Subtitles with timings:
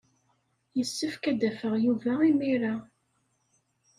[0.77, 2.73] Yessefk ad d-afeɣ Yuba imir-a.